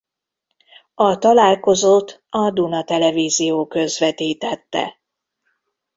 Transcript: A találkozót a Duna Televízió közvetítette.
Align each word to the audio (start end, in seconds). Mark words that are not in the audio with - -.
A 0.95 1.17
találkozót 1.17 2.23
a 2.29 2.51
Duna 2.51 2.83
Televízió 2.83 3.67
közvetítette. 3.67 4.99